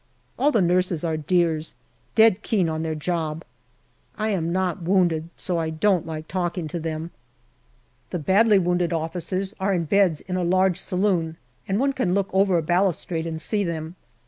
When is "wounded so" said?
4.81-5.59